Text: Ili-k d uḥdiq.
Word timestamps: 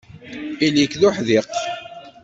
Ili-k 0.65 0.93
d 0.99 1.01
uḥdiq. 1.07 1.49